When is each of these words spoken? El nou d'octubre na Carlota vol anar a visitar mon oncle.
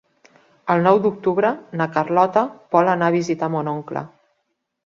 El 0.75 0.79
nou 0.87 1.01
d'octubre 1.03 1.51
na 1.81 1.87
Carlota 1.97 2.43
vol 2.77 2.93
anar 2.97 3.11
a 3.13 3.17
visitar 3.19 3.55
mon 3.57 3.71
oncle. 3.75 4.05